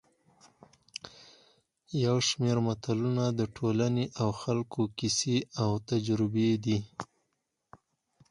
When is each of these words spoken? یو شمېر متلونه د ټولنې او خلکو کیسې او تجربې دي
یو 2.05 2.17
شمېر 2.27 2.57
متلونه 2.67 3.25
د 3.39 3.41
ټولنې 3.55 4.05
او 4.21 4.29
خلکو 4.41 4.81
کیسې 4.97 5.37
او 5.61 5.69
تجربې 5.89 6.51
دي 6.63 6.79